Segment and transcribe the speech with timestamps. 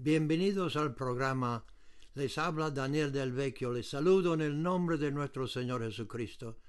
[0.00, 1.66] Bienvenidos al programa.
[2.14, 3.72] Les habla Daniel del Vecchio.
[3.72, 6.60] Les saludo en el nombre de nuestro Señor Jesucristo.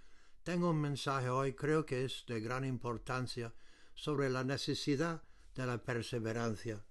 [0.41, 3.53] Tengo un mensaje hoy, creo que es de gran importancia,
[3.93, 5.21] sobre la necesidad
[5.53, 6.83] de la perseverancia.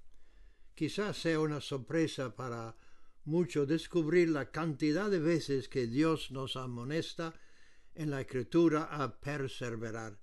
[0.76, 2.76] Quizás sea una sorpresa para
[3.24, 7.34] muchos descubrir la cantidad de veces que Dios nos amonesta
[7.96, 10.20] en la Escritura a perseverar.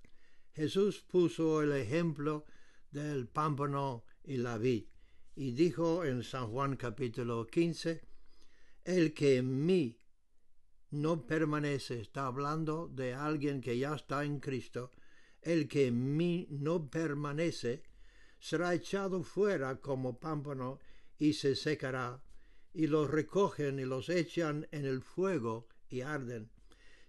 [0.54, 2.46] Jesús puso el ejemplo
[2.90, 4.86] del pámpano y la vid
[5.36, 8.00] y dijo en San Juan capítulo 15,
[8.84, 10.00] el que en mí
[10.90, 14.92] no permanece, está hablando de alguien que ya está en Cristo,
[15.42, 17.82] el que en mí no permanece,
[18.40, 20.80] será echado fuera como pámpano
[21.18, 22.22] y se secará,
[22.72, 26.50] y los recogen y los echan en el fuego y arden.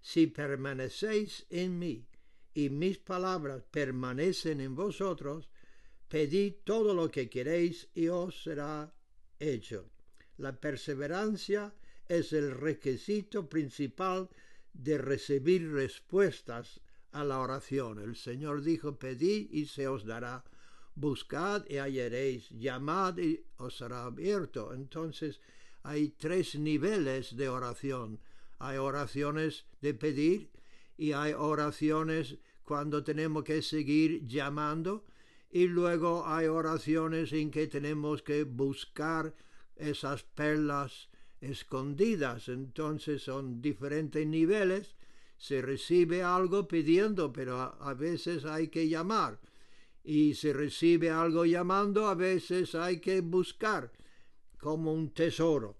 [0.01, 2.09] Si permanecéis en mí
[2.53, 5.49] y mis palabras permanecen en vosotros,
[6.09, 8.93] Pedid todo lo que queréis y os será
[9.39, 9.89] hecho.
[10.37, 11.73] La perseverancia
[12.07, 14.29] es el requisito principal
[14.73, 16.79] de recibir respuestas
[17.11, 17.99] a la oración.
[17.99, 20.45] El Señor dijo, pedid y se os dará,
[20.95, 24.73] buscad y hallaréis, llamad y os será abierto.
[24.73, 25.41] Entonces
[25.83, 28.19] hay tres niveles de oración.
[28.59, 30.51] Hay oraciones de pedir
[30.97, 35.05] y hay oraciones cuando tenemos que seguir llamando
[35.57, 39.33] y luego hay oraciones en que tenemos que buscar
[39.75, 41.09] esas perlas
[41.41, 42.47] escondidas.
[42.47, 44.95] Entonces son diferentes niveles.
[45.35, 49.39] Se recibe algo pidiendo, pero a, veces hay que llamar.
[50.03, 53.91] Y se recibe algo llamando, a veces hay que buscar
[54.59, 55.75] como un tesoro.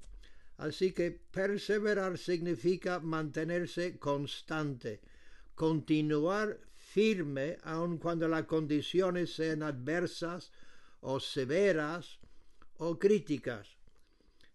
[0.58, 5.02] Así que perseverar significa mantenerse constante,
[5.54, 6.67] continuar
[6.98, 10.52] firme aun cuando las condiciones sean adversas
[11.02, 12.18] o severas
[12.80, 13.78] o críticas.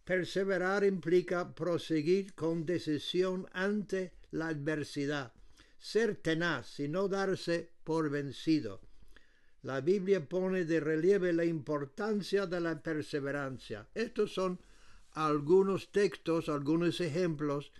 [0.04, 5.32] Perseverar implica proseguir con decisión ante la adversidad,
[5.78, 8.80] ser tenaz y no darse por vencido.
[9.62, 13.86] La Biblia pone de relieve la importancia de la perseverancia.
[13.94, 14.58] Estos son
[15.12, 17.70] algunos textos, algunos ejemplos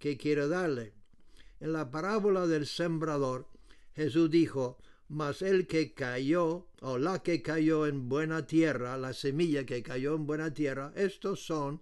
[0.00, 0.92] que quiero darle.
[1.60, 3.46] En la parábola del sembrador,
[3.98, 4.78] Jesús dijo,
[5.08, 10.14] mas el que cayó, o la que cayó en buena tierra, la semilla que cayó
[10.14, 11.80] en buena tierra, estos son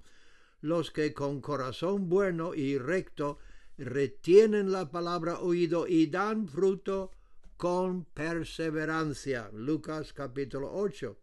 [0.63, 3.39] los que con corazón bueno y recto
[3.77, 7.11] retienen la palabra oído y dan fruto
[7.59, 9.51] con perseverancia.
[9.53, 11.19] Lucas capítulo 8.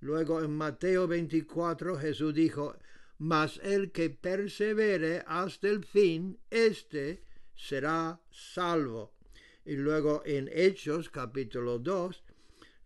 [0.00, 2.74] Luego en Mateo 24 Jesús dijo,
[3.18, 7.22] mas el que persevere hasta el fin, éste
[7.54, 9.12] será salvo.
[9.64, 12.22] Y luego en Hechos capítulo 2,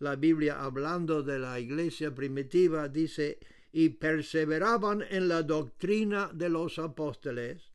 [0.01, 3.39] la Biblia hablando de la iglesia primitiva dice,
[3.73, 7.71] y perseveraban en la doctrina de los apóstoles,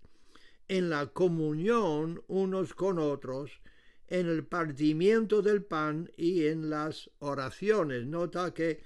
[0.67, 3.61] en la comunión unos con otros,
[4.07, 8.05] en el partimiento del pan y en las oraciones.
[8.05, 8.81] Nota que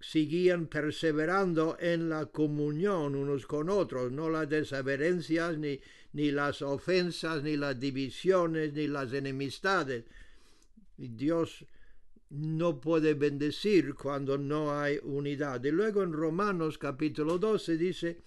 [0.00, 5.80] seguían perseverando en la comunión unos con otros, no las desavenencias ni
[6.12, 10.04] ni las ofensas, ni las divisiones, ni las enemistades.
[10.96, 11.64] Dios
[12.30, 15.62] no puede bendecir cuando no hay unidad.
[15.64, 18.22] Y luego en Romanos capítulo 12 dice,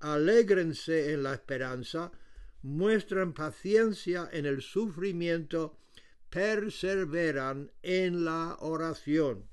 [0.00, 2.10] alégrense en la esperanza,
[2.62, 5.78] muestran paciencia en el sufrimiento,
[6.30, 9.44] perseveran en la oración.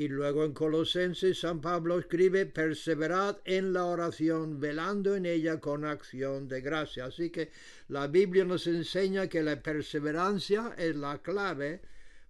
[0.00, 5.84] Y luego en Colosenses San Pablo escribe, perseverad en la oración, velando en ella con
[5.84, 7.04] acción de gracia.
[7.04, 7.50] Así que
[7.88, 11.82] la Biblia nos enseña que la perseverancia es la clave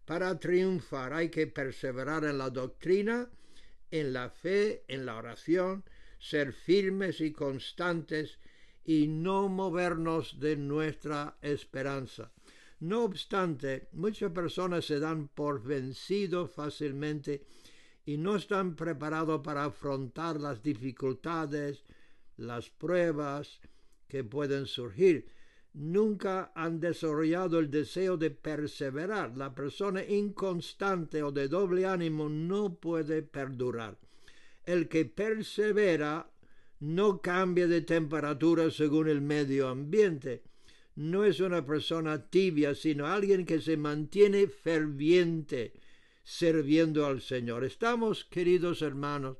[0.05, 1.13] para triunfar.
[1.13, 3.31] Hay que perseverar en la doctrina,
[3.93, 5.85] en la fe, en la oración,
[6.19, 8.41] ser firmes y constantes
[8.85, 12.33] y no movernos de nuestra esperanza.
[12.81, 17.43] No obstante, muchas personas se dan por vencidos fácilmente
[18.05, 21.85] y no están preparados para afrontar las dificultades,
[22.37, 23.61] las pruebas
[24.09, 25.29] que pueden surgir.
[25.73, 29.37] Nunca han desarrollado el deseo de perseverar.
[29.37, 33.97] La persona inconstante o de doble ánimo no puede perdurar.
[34.65, 36.29] El que persevera
[36.81, 40.43] no cambia de temperatura según el medio ambiente
[41.01, 45.73] no es una persona tibia, sino alguien que se mantiene ferviente
[46.23, 47.65] sirviendo al Señor.
[47.65, 49.39] Estamos, queridos hermanos,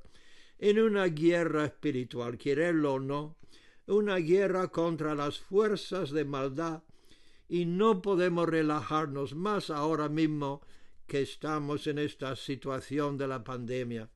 [0.59, 3.37] en una guerra espiritual, quererlo o no,
[3.87, 6.83] una guerra contra las fuerzas de maldad,
[7.49, 10.63] y no podemos relajarnos más ahora mismo
[11.07, 14.09] que estamos en esta situación de la pandemia.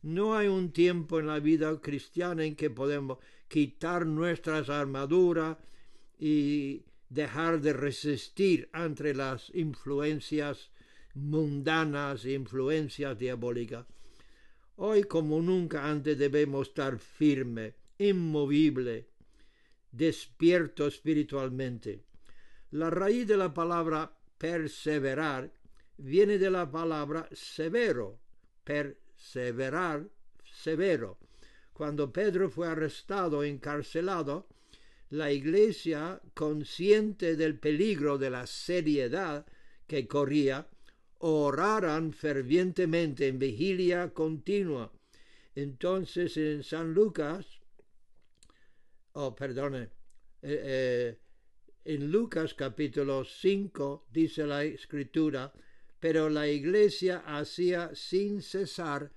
[0.00, 3.18] No hay un tiempo en la vida cristiana en que podemos
[3.48, 5.58] quitar nuestras armaduras
[6.18, 10.70] y dejar de resistir ante las influencias
[11.18, 13.86] mundanas influencias diabólicas.
[14.76, 19.08] Hoy como nunca antes debemos estar firme, inmovible,
[19.90, 22.04] despierto espiritualmente.
[22.70, 25.50] La raíz de la palabra perseverar
[25.96, 28.20] viene de la palabra severo,
[28.62, 30.08] perseverar,
[30.44, 31.18] severo.
[31.72, 34.46] Cuando Pedro fue arrestado, encarcelado,
[35.10, 39.46] la iglesia, consciente del peligro de la seriedad
[39.86, 40.68] que corría,
[41.18, 44.92] oraran fervientemente en vigilia continua.
[45.54, 47.60] Entonces en San Lucas,
[49.12, 49.90] oh, perdone,
[50.42, 51.18] eh, eh,
[51.84, 55.52] en Lucas capítulo 5 dice la escritura,
[55.98, 59.10] pero la iglesia hacía sin cesar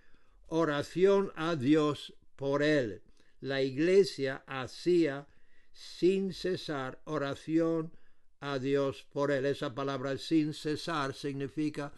[0.48, 3.04] oración a Dios por él.
[3.40, 5.28] La iglesia hacía
[5.74, 7.92] sin cesar oración
[8.42, 9.46] a Dios por él.
[9.46, 11.94] Esa palabra sin cesar significa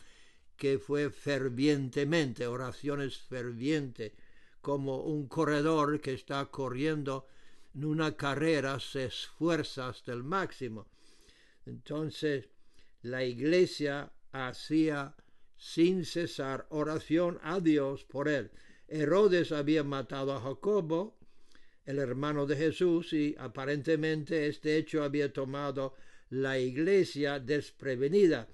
[0.56, 4.12] que fue fervientemente, oraciones fervientes,
[4.62, 7.28] como un corredor que está corriendo
[7.74, 10.88] en una carrera, se esfuerza hasta el máximo.
[11.66, 12.50] Entonces,
[13.02, 15.16] la iglesia hacía
[15.58, 18.52] sin cesar oración a Dios por él.
[18.88, 21.18] Herodes había matado a Jacobo,
[21.86, 25.96] el hermano de Jesús, y aparentemente este hecho había tomado
[26.34, 28.48] la iglesia desprevenida.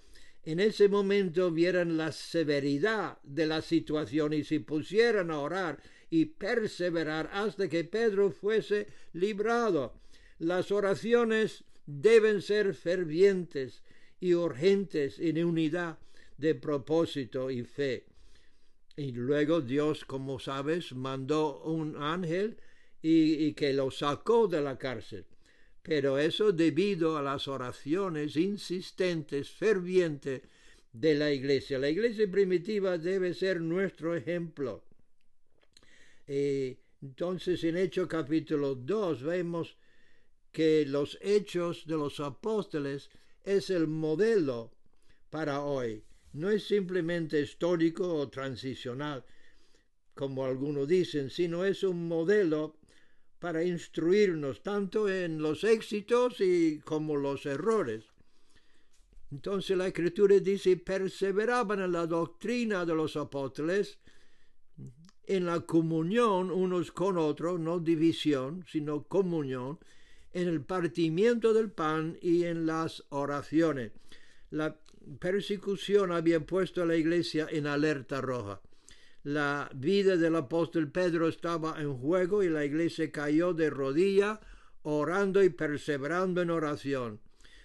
[0.43, 6.25] En ese momento vieran la severidad de la situación y se pusieran a orar y
[6.25, 9.93] perseverar hasta que Pedro fuese librado.
[10.39, 13.83] Las oraciones deben ser fervientes
[14.19, 15.99] y urgentes en unidad
[16.37, 18.07] de propósito y fe.
[18.97, 22.57] Y luego Dios, como sabes, mandó un ángel
[23.01, 25.25] y, que lo sacó de la cárcel.
[25.81, 30.41] Pero eso debido a las oraciones insistentes, fervientes
[30.91, 31.79] de la iglesia.
[31.79, 34.83] La iglesia primitiva debe ser nuestro ejemplo.
[36.27, 39.77] Eh, entonces en Hechos capítulo 2 vemos
[40.51, 43.09] que los hechos de los apóstoles
[43.43, 44.71] es el modelo
[45.29, 46.03] para hoy.
[46.33, 49.23] No es simplemente histórico o transicional,
[50.13, 52.78] como algunos dicen, sino es un modelo
[53.39, 58.05] para instruirnos tanto en los éxitos y como los errores.
[59.31, 63.99] Entonces la escritura dice, perseveraban en la doctrina de los apóstoles,
[65.25, 69.79] en la comunión unos con otros, no división, sino comunión,
[70.33, 73.91] en el partimiento del pan y en las oraciones.
[74.49, 74.79] La
[75.19, 78.61] persecución había puesto a la iglesia en alerta roja
[79.23, 84.39] la vida del apóstol Pedro estaba en juego y la iglesia cayó de rodilla
[84.83, 87.19] orando y perseverando en oración.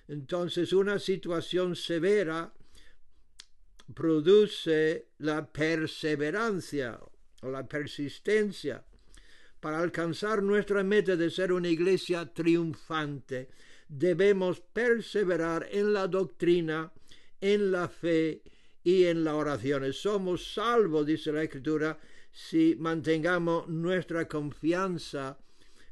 [0.09, 2.53] Entonces una situación severa
[3.95, 6.99] produce la perseverancia
[7.43, 8.85] o la persistencia
[9.61, 13.49] para alcanzar nuestra meta de ser una iglesia triunfante.
[13.89, 16.93] Debemos perseverar en la doctrina,
[17.41, 18.43] en la fe
[18.85, 19.97] y en las oraciones.
[19.97, 21.99] Somos salvos, dice la Escritura,
[22.31, 25.39] si mantengamos nuestra confianza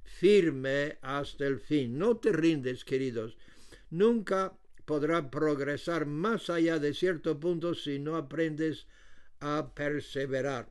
[0.04, 1.99] firme hasta el fin.
[1.99, 3.37] No te rindes, queridos.
[3.90, 8.87] Nunca podrá progresar más allá de cierto punto si no aprendes
[9.40, 10.70] a perseverar.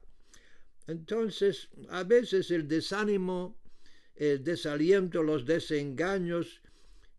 [0.88, 3.58] Entonces, a veces el desánimo,
[4.16, 6.62] el desaliento, los desengaños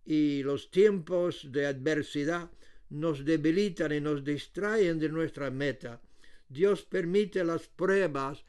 [0.05, 2.51] y los tiempos de adversidad
[2.93, 6.01] nos debilitan y nos distraen de nuestra meta.
[6.49, 8.45] Dios permite las pruebas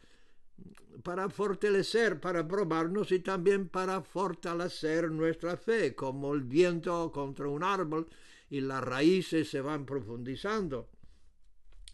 [1.02, 7.64] para fortalecer, para probarnos y también para fortalecer nuestra fe, como el viento contra un
[7.64, 8.08] árbol
[8.50, 10.90] y las raíces se van profundizando.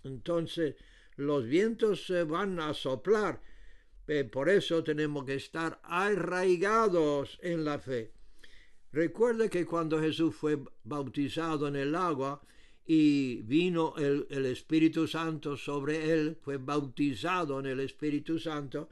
[0.03, 0.75] Entonces,
[1.17, 3.41] los vientos se van a soplar.
[4.31, 8.11] Por eso tenemos que estar arraigados en la fe.
[8.91, 12.41] Recuerde que cuando Jesús fue bautizado en el agua
[12.85, 18.89] y vino el, Espíritu Santo sobre él, fue bautizado en el Espíritu Santo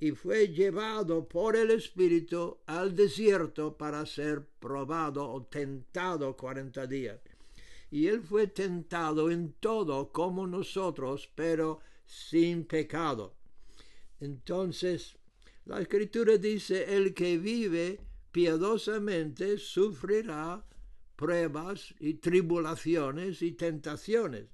[0.00, 7.20] y fue llevado por el Espíritu al desierto para ser probado o tentado cuarenta días.
[7.88, 13.34] Y él fue tentado en todo como nosotros, pero sin pecado.
[14.18, 15.16] Entonces,
[15.66, 18.00] la escritura dice, el que vive
[18.36, 20.62] piadosamente sufrirá
[21.16, 24.44] pruebas y tribulaciones y tentaciones.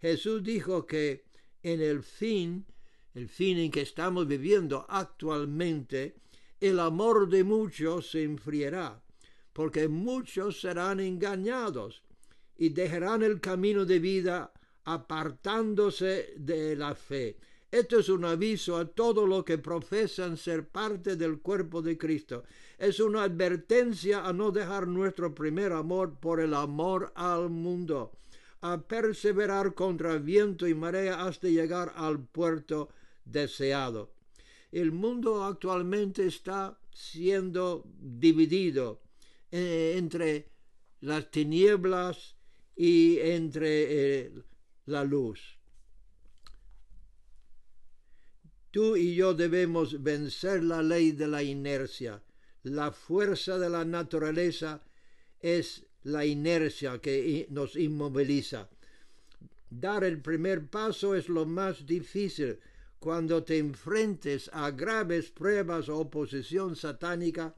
[0.00, 1.26] Jesús dijo que
[1.62, 2.64] en el fin,
[3.12, 6.16] el fin en que estamos viviendo actualmente,
[6.58, 9.04] el amor de muchos se enfriará,
[9.52, 12.02] porque muchos serán engañados
[12.56, 17.36] y dejarán el camino de vida apartándose de la fe.
[17.70, 22.44] Esto es un aviso a todos los que profesan ser parte del cuerpo de Cristo.
[22.78, 28.12] Es una advertencia a no dejar nuestro primer amor por el amor al mundo,
[28.60, 32.88] a perseverar contra viento y marea hasta llegar al puerto
[33.24, 34.12] deseado.
[34.70, 39.02] El mundo actualmente está siendo dividido
[39.50, 40.50] eh, entre
[41.00, 42.36] las tinieblas
[42.76, 44.32] y entre eh,
[44.84, 45.55] la luz.
[48.76, 52.22] Tú y yo debemos vencer la ley de la inercia.
[52.62, 54.82] La fuerza de la naturaleza
[55.40, 58.68] es la inercia que nos inmoviliza.
[59.70, 62.58] Dar el primer paso es lo más difícil
[62.98, 67.54] cuando te enfrentes a graves pruebas o oposición satánica.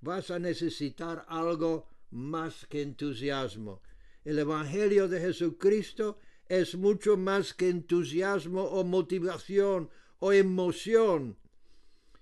[0.00, 3.80] Vas a necesitar algo más que entusiasmo.
[4.24, 6.18] El Evangelio de Jesucristo
[6.48, 9.88] es mucho más que entusiasmo o motivación
[10.24, 11.36] o emoción.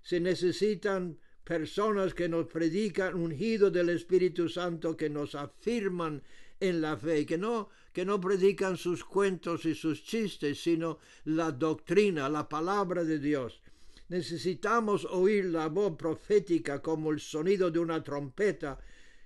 [0.03, 6.23] Se necesitan personas que nos predican ungido del Espíritu Santo, que nos afirman
[6.59, 11.53] en la fe, que no, que no predican sus cuentos y sus chistes, sino la
[11.53, 13.61] doctrina, la palabra de Dios.
[14.09, 18.79] Necesitamos oír la voz profética como el sonido de una trompeta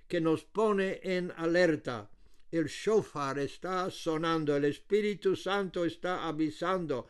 [0.07, 2.09] que nos pone en alerta
[2.51, 7.07] el shofar está sonando, el Espíritu Santo está avisando.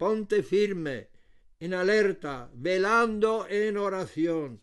[0.00, 1.08] Ponte firme,
[1.58, 4.62] en alerta, velando en oración.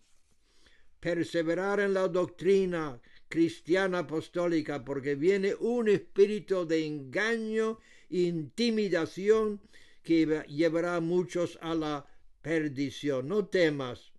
[0.98, 7.78] Perseverar en la doctrina cristiana apostólica, porque viene un espíritu de engaño
[8.10, 9.60] e intimidación
[10.02, 12.04] que llevará a muchos a la
[12.42, 13.28] perdición.
[13.28, 14.12] No temas.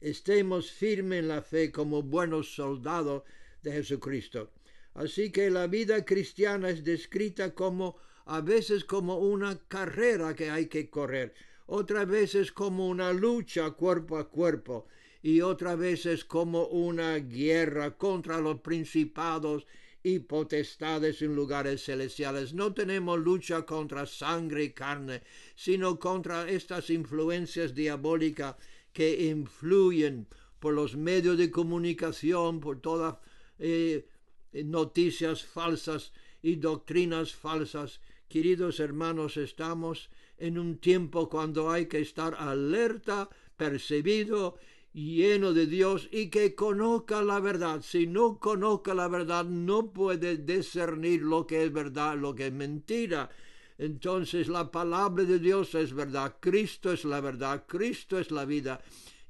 [0.00, 3.22] Estemos firmes en la fe como buenos soldados
[3.62, 4.50] de Jesucristo.
[4.94, 10.66] Así que la vida cristiana es descrita como a veces como una carrera que hay
[10.66, 11.34] que correr,
[11.66, 14.86] otras veces como una lucha cuerpo a cuerpo
[15.22, 19.66] y otras veces como una guerra contra los principados
[20.02, 22.54] y potestades en lugares celestiales.
[22.54, 25.22] No tenemos lucha contra sangre y carne,
[25.56, 28.54] sino contra estas influencias diabólicas
[28.92, 30.28] que influyen
[30.60, 33.20] por los medios de comunicación, por toda
[33.58, 34.06] eh,
[34.52, 38.00] noticias falsas y doctrinas falsas.
[38.28, 44.56] Queridos hermanos, estamos en un tiempo cuando hay que estar alerta, percibido,
[44.92, 47.82] lleno de Dios y que conozca la verdad.
[47.82, 52.52] Si no conozca la verdad, no puede discernir lo que es verdad, lo que es
[52.52, 53.30] mentira.
[53.78, 58.80] Entonces la palabra de Dios es verdad, Cristo es la verdad, Cristo es la vida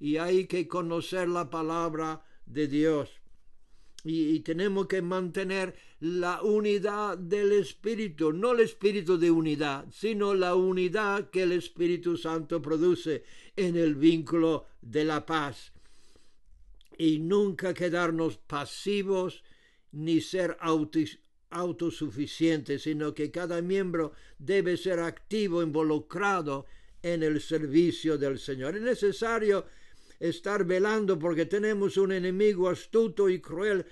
[0.01, 3.11] y hay que conocer la palabra de Dios
[4.09, 10.55] y, tenemos que mantener la unidad del Espíritu, no el Espíritu de unidad, sino la
[10.55, 13.25] unidad que el Espíritu Santo produce
[13.57, 15.73] en el vínculo de la paz.
[16.97, 19.43] Y nunca quedarnos pasivos
[19.91, 20.57] ni ser
[21.51, 26.67] autosuficientes, sino que cada miembro debe ser activo, involucrado
[27.03, 28.77] en el servicio del Señor.
[28.77, 29.67] Es necesario
[30.21, 33.87] estar velando porque tenemos un enemigo astuto y cruel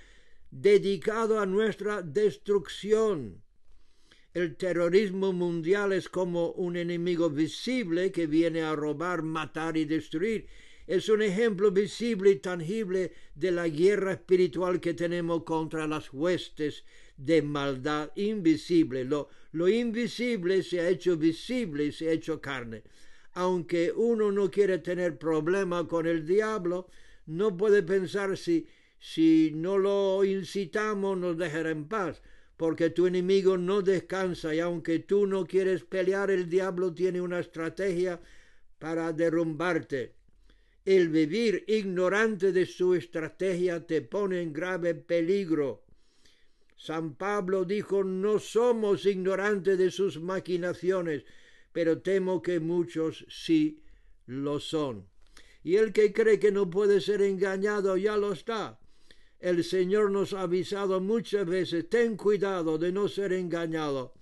[0.51, 3.41] dedicado a nuestra destrucción.
[4.33, 10.47] El terrorismo mundial es como un enemigo visible que viene a robar, matar y destruir.
[10.87, 16.83] Es un ejemplo visible y tangible de la guerra espiritual que tenemos contra las huestes
[17.17, 19.03] de maldad invisible.
[19.05, 22.83] Lo, lo invisible se ha hecho visible y se ha hecho carne
[23.35, 26.87] aunque uno no quiere tener problema con el diablo,
[27.25, 28.65] no puede pensar si,
[29.53, 32.21] no lo incitamos nos dejará en paz,
[32.55, 37.39] porque tu enemigo no descansa y aunque tú no quieres pelear, el diablo tiene una
[37.39, 38.21] estrategia
[38.79, 40.15] para derrumbarte.
[40.85, 45.83] El vivir ignorante de su estrategia te pone en grave peligro.
[46.77, 51.25] San Pablo dijo, no somos ignorantes de sus maquinaciones,
[51.75, 53.81] pero temo que muchos sí
[54.27, 55.09] lo son.
[55.61, 58.79] Y el que cree que no puede ser engañado ya lo está.
[59.41, 64.13] El Señor nos ha avisado muchas veces, ten cuidado de no ser engañado.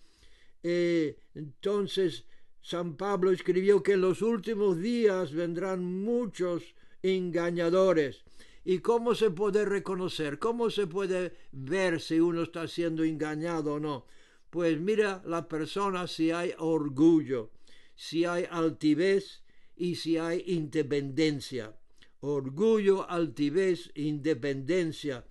[0.63, 2.25] Eh, entonces,
[2.59, 8.23] San Pablo escribió que en los últimos días vendrán muchos engañadores.
[8.65, 10.39] ¿Y cómo se puede reconocer?
[10.39, 14.07] ¿Cómo se puede ver si uno está siendo engañado o no?
[14.53, 17.49] Pues mira la persona si hay orgullo,
[17.95, 19.41] si hay altivez
[19.75, 21.75] y si hay independencia.
[22.19, 25.25] Orgullo, altivez, independencia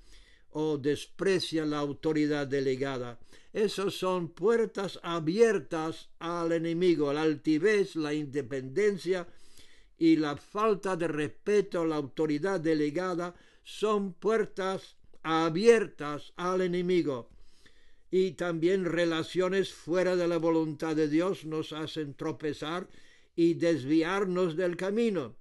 [0.51, 3.21] o desprecia la autoridad delegada.
[3.53, 9.29] Esas son puertas abiertas al enemigo, la altivez, la independencia
[9.99, 17.32] y la falta de respeto a la autoridad delegada son puertas abiertas al enemigo.
[18.15, 22.87] Y también relaciones fuera de la voluntad de Dios nos hacen tropezar
[23.35, 25.35] y desviarnos del camino.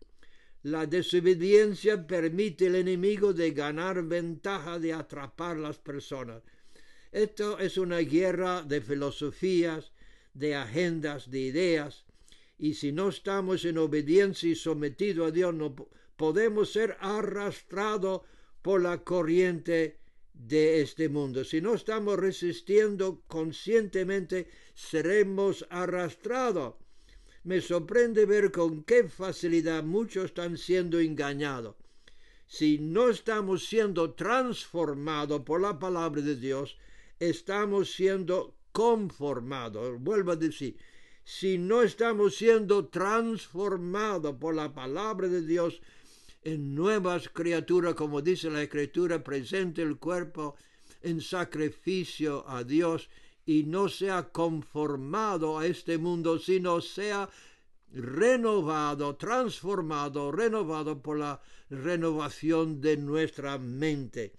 [0.64, 6.44] La desobediencia permite al enemigo de ganar ventaja de atrapar las personas.
[7.12, 9.92] Esto es una guerra de filosofías,
[10.34, 12.06] de agendas, de ideas,
[12.58, 15.76] y si no estamos en obediencia y sometidos a Dios, no
[16.16, 18.22] podemos ser arrastrados
[18.62, 20.01] por la corriente
[20.34, 21.44] de este mundo.
[21.44, 26.76] Si no estamos resistiendo conscientemente, seremos arrastrados.
[27.44, 31.76] Me sorprende ver con qué facilidad muchos están siendo engañados.
[32.48, 36.78] Si no estamos siendo transformados por la palabra de Dios,
[37.20, 40.02] estamos siendo conformados.
[40.02, 40.78] Vuelvo a decir,
[41.24, 45.82] si no estamos siendo transformados por la palabra de Dios
[46.44, 50.56] en nuevas criaturas, como dice la Escritura, presente el cuerpo
[51.02, 53.10] en sacrificio a Dios
[53.46, 57.30] y no sea conformado a este mundo, sino sea
[57.92, 64.34] renovado, transformado, renovado por la renovación de nuestra mente.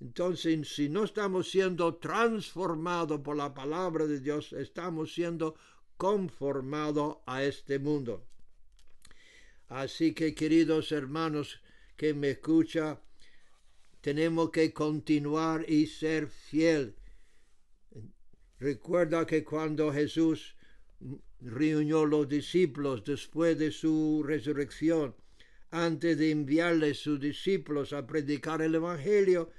[0.00, 5.56] Entonces, si no estamos siendo transformados por la palabra de Dios, estamos siendo
[5.96, 8.27] conformados a este mundo.
[9.68, 11.60] Así que, queridos hermanos
[11.96, 12.98] que me escuchan,
[14.00, 16.94] tenemos que continuar y ser fiel.
[18.58, 20.54] Recuerda que cuando Jesús
[21.40, 25.14] reunió los discípulos después de su resurrección,
[25.70, 29.50] antes de enviarles sus discípulos a predicar el Evangelio,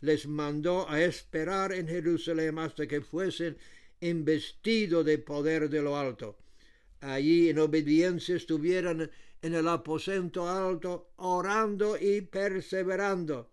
[0.00, 3.56] les mandó a esperar en Jerusalén hasta que fuesen
[4.00, 6.36] investidos de poder de lo alto.
[7.00, 9.10] Allí en obediencia estuvieran
[9.44, 13.50] en el aposento alto, orando y perseverando.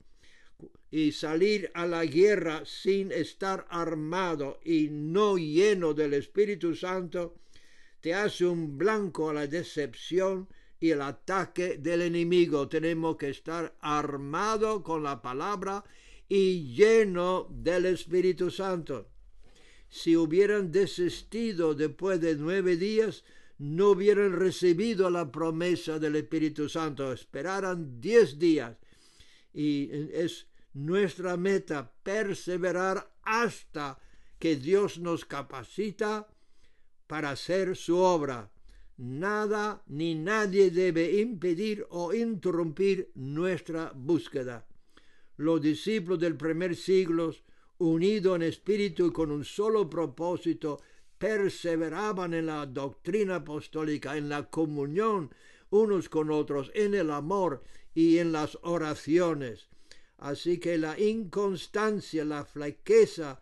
[0.90, 7.36] Y salir a la guerra sin estar armado y no lleno del Espíritu Santo,
[8.00, 10.48] te hace un blanco a la decepción
[10.80, 12.70] y el ataque del enemigo.
[12.70, 15.84] Tenemos que estar armado con la palabra
[16.30, 19.10] y lleno del Espíritu Santo.
[19.90, 23.26] Si hubieran desistido después de nueve días,
[23.62, 27.12] no hubieran recibido la promesa del Espíritu Santo.
[27.12, 28.76] Esperaran diez días.
[29.54, 34.00] Y es nuestra meta perseverar hasta
[34.40, 36.28] que Dios nos capacita
[37.06, 38.52] para hacer su obra.
[38.98, 44.66] Nada ni nadie debe impedir o interrumpir nuestra búsqueda
[45.42, 47.34] los discípulos del primer siglo,
[47.80, 50.80] unidos en espíritu y con un solo propósito,
[51.22, 55.30] perseveraban en la doctrina apostólica, en la comunión
[55.70, 59.68] unos con otros, en el amor y en las oraciones.
[60.18, 63.40] Así que la inconstancia, la flaqueza,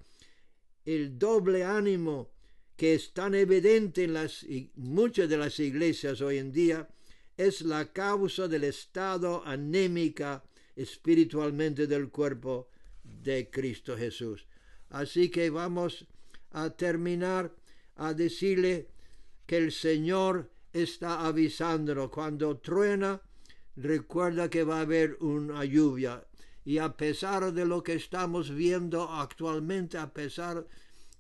[0.84, 2.32] el doble ánimo
[2.76, 6.90] que es tan evidente en las, muchas de las iglesias hoy en día,
[7.38, 10.44] es la causa del estado anémica
[10.76, 12.68] espiritualmente del cuerpo
[13.06, 14.46] de Cristo Jesús.
[14.90, 16.06] Así que vamos
[16.52, 17.59] a terminar
[18.00, 18.88] a decirle
[19.46, 22.10] que el Señor está avisándonos.
[22.10, 23.22] Cuando truena,
[23.76, 26.26] recuerda que va a haber una lluvia.
[26.66, 30.68] Y a pesar de lo que estamos viendo actualmente, a pesar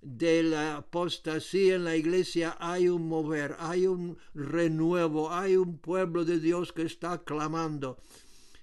[0.02, 6.26] de la apostasía en la iglesia, hay un mover, hay un renuevo, hay un pueblo
[6.26, 7.98] de Dios que está clamando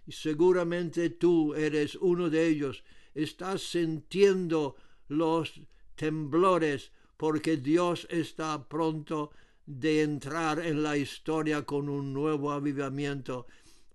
[0.08, 4.76] seguramente tú eres uno de ellos, estás sintiendo
[5.08, 5.60] los
[5.96, 9.30] temblores porque Dios está pronto
[9.64, 13.46] de entrar en la historia con un nuevo avivamiento.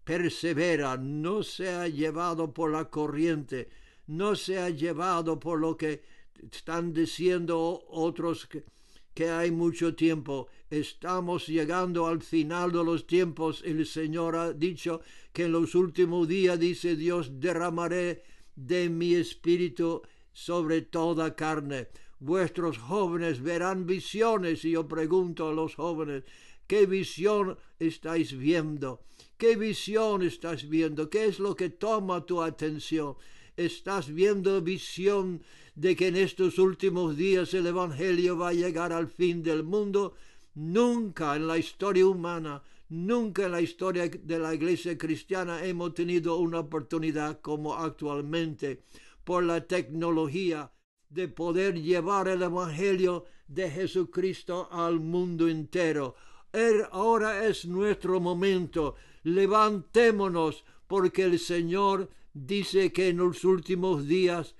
[0.03, 3.69] Persevera, no sea llevado por la corriente,
[4.07, 6.03] no sea llevado por lo que
[6.51, 8.65] están diciendo otros que,
[9.13, 10.47] que hay mucho tiempo.
[10.69, 13.61] Estamos llegando al final de los tiempos.
[13.63, 18.23] El Señor ha dicho que en los últimos días, dice Dios, derramaré
[18.55, 20.01] de mi espíritu
[20.33, 21.87] sobre toda carne.
[22.21, 26.23] Vuestros jóvenes verán visiones y yo pregunto a los jóvenes,
[26.67, 29.01] ¿qué visión estáis viendo?
[29.37, 31.09] ¿Qué visión estás viendo?
[31.09, 33.17] ¿Qué es lo que toma tu atención?
[33.57, 35.41] estás viendo visión
[35.75, 40.15] de que en estos últimos días el Evangelio va a llegar al fin del mundo.
[40.55, 46.37] Nunca en la historia humana, nunca en la historia de la iglesia cristiana hemos tenido
[46.37, 48.83] una oportunidad como actualmente
[49.23, 50.71] por la tecnología
[51.11, 56.15] de poder llevar el Evangelio de Jesucristo al mundo entero.
[56.53, 58.95] Er, ahora es nuestro momento.
[59.23, 64.55] Levantémonos porque el Señor dice que en los últimos días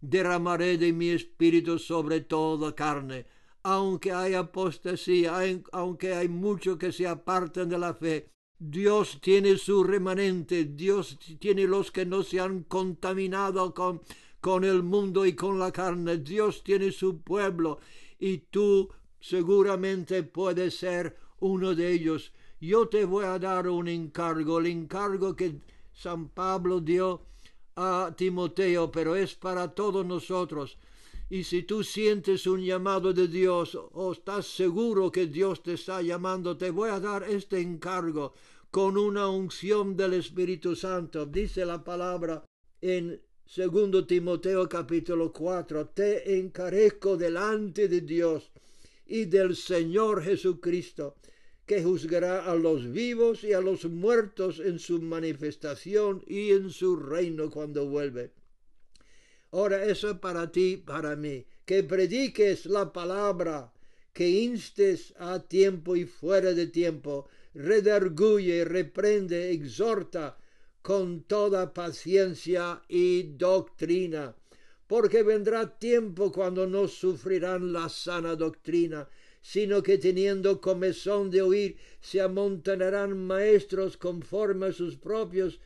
[0.00, 3.26] derramaré de mi espíritu sobre toda carne.
[3.62, 5.38] Aunque hay apostasía,
[5.70, 11.64] aunque hay muchos que se apartan de la fe, Dios tiene su remanente, Dios tiene
[11.66, 14.02] los que no se han contaminado con,
[14.42, 17.78] con el mundo y con la carne, Dios tiene su pueblo
[18.18, 22.32] y tú seguramente puedes ser uno de ellos.
[22.60, 25.60] Yo te voy a dar un encargo, el encargo que
[25.92, 27.22] San Pablo dio
[27.76, 30.76] a Timoteo, pero es para todos nosotros.
[31.30, 36.02] Y si tú sientes un llamado de Dios o estás seguro que Dios te está
[36.02, 38.34] llamando, te voy a dar este encargo
[38.72, 41.26] con una unción del Espíritu Santo.
[41.26, 42.44] Dice la palabra
[42.80, 48.50] en segundo Timoteo capítulo 4, te encarezco delante de Dios
[49.06, 51.16] y del Señor Jesucristo,
[51.66, 56.96] que juzgará a los vivos y a los muertos en su manifestación y en su
[56.96, 58.32] reino cuando vuelve.
[59.50, 63.72] Ahora eso es para ti, para mí, que prediques la palabra,
[64.12, 70.38] que instes a tiempo y fuera de tiempo, redarguye, reprende, exhorta
[70.82, 74.34] con toda paciencia y doctrina,
[74.86, 79.08] porque vendrá tiempo cuando no sufrirán la sana doctrina,
[79.40, 85.60] sino que teniendo comezón de oír, se amontonarán maestros conforme a sus propios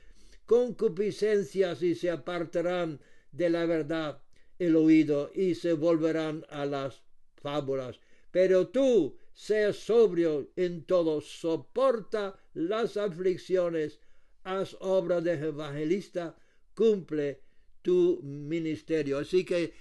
[0.46, 3.00] concupiscencias y se apartarán
[3.32, 4.22] de la verdad
[4.58, 7.02] el oído y se volverán a las
[7.36, 8.00] fábulas.
[8.30, 14.00] Pero tú, seas sobrio en todo, soporta las aflicciones,
[14.46, 16.36] haz obra de evangelista,
[16.74, 17.42] cumple
[17.82, 19.18] tu ministerio.
[19.18, 19.74] Así que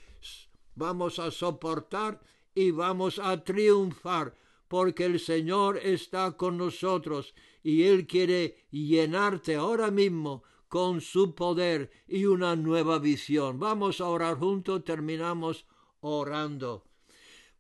[0.74, 2.20] vamos a soportar
[2.56, 4.36] y vamos a triunfar,
[4.68, 11.92] porque el Señor está con nosotros y Él quiere llenarte ahora mismo con su poder
[12.08, 13.60] y una nueva visión.
[13.60, 15.68] Vamos a orar juntos, terminamos
[16.00, 16.86] orando.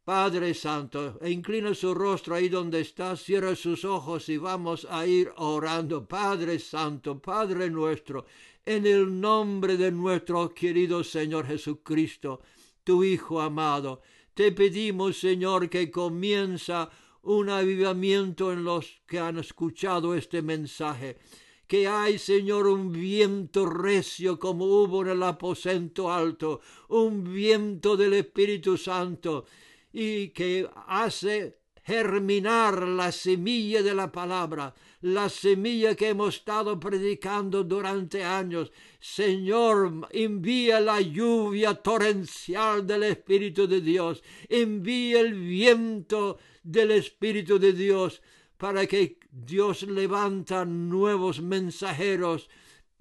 [0.05, 5.07] Padre Santo, e inclina su rostro ahí donde está, cierra sus ojos y vamos a
[5.07, 6.05] ir orando.
[6.05, 8.27] Padre Santo, Padre nuestro,
[8.63, 12.41] en el nombre de nuestro querido Señor Jesucristo,
[12.83, 14.03] tu Hijo amado,
[14.35, 16.87] te pedimos, Señor, que comienza
[17.23, 21.17] un avivamiento en los que han escuchado este mensaje
[21.67, 28.13] que hay, Señor, un viento recio como hubo en el aposento alto, un viento del
[28.13, 29.45] Espíritu Santo,
[29.97, 37.63] y que hace germinar la semilla de la palabra, la semilla que hemos estado predicando
[37.63, 38.73] durante años.
[38.99, 47.71] Señor, envía la lluvia torrencial del Espíritu de Dios, envía el viento del Espíritu de
[47.71, 48.21] Dios
[48.57, 52.49] para que Dios levanta nuevos mensajeros,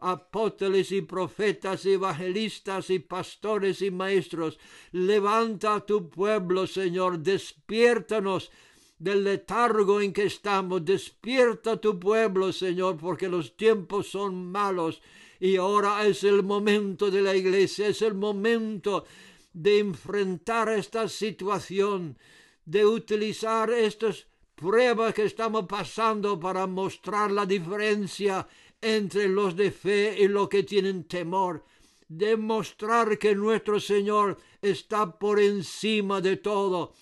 [0.05, 4.59] apóstoles y profetas, evangelistas y pastores y maestros.
[4.93, 8.51] Levanta a tu pueblo, Señor, despiértanos
[8.99, 10.85] del letargo en que estamos.
[10.85, 15.01] Despierta tu pueblo, Señor, porque los tiempos son malos
[15.41, 19.07] y ahora es el momento de la iglesia, es el momento
[19.55, 22.19] de enfrentar esta situación,
[22.67, 28.47] de utilizar estos pruebas que estamos pasando para mostrar la diferencia
[28.85, 31.65] entre los de fe y los que tienen temor,
[32.09, 36.93] demostrar que nuestro Señor está por encima de todo.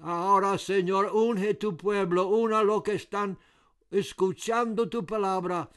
[0.00, 3.38] Ahora, Señor, unge tu pueblo, una lo que están
[3.90, 5.70] escuchando tu palabra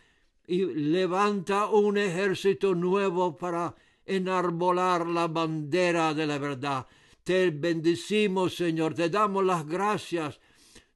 [0.47, 6.87] y levanta un ejército nuevo para enarbolar la bandera de la verdad.
[7.23, 10.39] Te bendecimos, Señor, te damos las gracias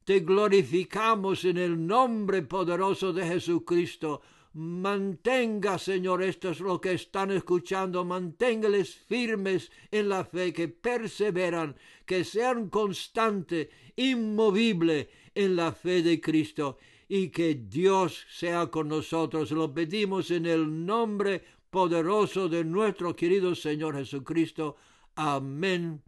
[0.04, 4.22] te glorificamos en el nombre poderoso de Jesucristo.
[4.54, 12.24] Mantenga, Señor, estos lo que están escuchando, manténgales firmes en la fe, que perseveran, que
[12.24, 19.50] sean constantes, inmovibles en la fe de Cristo y que Dios sea con nosotros.
[19.52, 24.76] Lo pedimos en el nombre poderoso de nuestro querido Señor Jesucristo.
[25.14, 26.02] Amén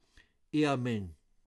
[0.53, 1.15] y amén.